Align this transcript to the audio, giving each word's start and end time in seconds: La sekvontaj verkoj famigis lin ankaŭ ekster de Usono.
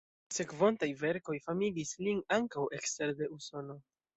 La 0.29 0.35
sekvontaj 0.35 0.87
verkoj 1.01 1.35
famigis 1.43 1.93
lin 2.07 2.25
ankaŭ 2.39 2.67
ekster 2.79 3.17
de 3.21 3.33
Usono. 3.37 3.79